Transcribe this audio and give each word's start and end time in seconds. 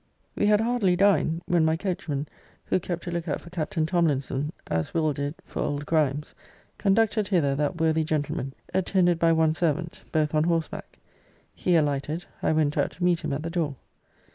]We 0.35 0.47
had 0.47 0.61
hardly 0.61 0.95
dined, 0.95 1.43
when 1.45 1.63
my 1.63 1.77
coachman, 1.77 2.27
who 2.65 2.79
kept 2.79 3.05
a 3.05 3.11
look 3.11 3.27
out 3.27 3.39
for 3.39 3.51
Captain 3.51 3.85
Tomlinson, 3.85 4.51
as 4.65 4.95
Will. 4.95 5.13
did 5.13 5.35
for 5.45 5.61
old 5.61 5.85
Grimes, 5.85 6.33
conducted 6.79 7.27
hither 7.27 7.53
that 7.53 7.79
worthy 7.79 8.03
gentleman, 8.03 8.55
attended 8.73 9.19
by 9.19 9.31
one 9.31 9.53
servant, 9.53 10.01
both 10.11 10.33
on 10.33 10.45
horseback. 10.45 10.97
He 11.53 11.75
alighted. 11.75 12.25
I 12.41 12.51
went 12.51 12.79
out 12.79 12.89
to 12.93 13.03
meet 13.03 13.19
him 13.23 13.31
at 13.31 13.43
the 13.43 13.51
door. 13.51 13.75